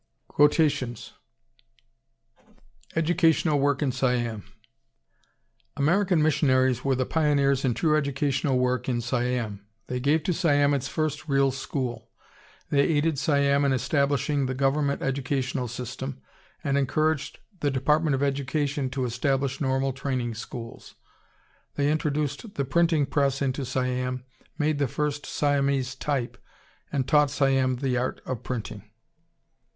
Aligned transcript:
QUOTATIONS 0.29 1.13
EDUCATIONAL 2.95 3.59
WORK 3.59 3.83
IN 3.83 3.91
SIAM 3.91 4.43
American 5.77 6.23
missionaries 6.23 6.83
were 6.83 6.95
the 6.95 7.05
pioneers 7.05 7.63
in 7.63 7.75
true 7.75 7.95
educational 7.95 8.57
work 8.57 8.89
in 8.89 8.99
Siam. 8.99 9.63
They 9.85 9.99
gave 9.99 10.23
to 10.23 10.33
Siam 10.33 10.73
its 10.73 10.87
first 10.87 11.27
real 11.27 11.51
school. 11.51 12.09
They 12.71 12.81
aided 12.81 13.19
Siam 13.19 13.63
in 13.63 13.71
establishing 13.73 14.47
the 14.47 14.55
Government 14.55 15.03
Educational 15.03 15.67
system, 15.67 16.19
and 16.63 16.79
encouraged 16.79 17.37
the 17.59 17.69
Department 17.69 18.15
of 18.15 18.23
Education 18.23 18.89
to 18.89 19.05
establish 19.05 19.61
normal 19.61 19.93
training 19.93 20.33
schools. 20.33 20.95
They 21.75 21.91
introduced 21.91 22.55
the 22.55 22.65
printing 22.65 23.05
press 23.05 23.39
into 23.39 23.65
Siam, 23.65 24.23
made 24.57 24.79
the 24.79 24.87
first 24.87 25.27
Siamese 25.27 25.93
type, 25.93 26.39
and 26.91 27.07
taught 27.07 27.29
Siam 27.29 27.75
the 27.75 27.97
art 27.97 28.19
of 28.25 28.41
printing. 28.41 28.89